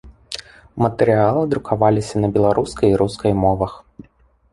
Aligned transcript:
Матэрыялы 0.83 1.43
друкаваліся 1.51 2.15
на 2.23 2.27
беларускай 2.39 2.89
і 2.95 2.99
рускай 3.03 3.37
мовах. 3.43 3.77